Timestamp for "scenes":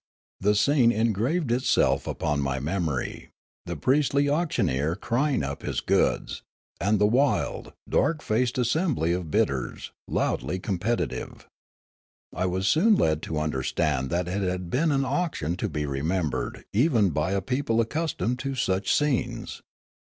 18.91-19.61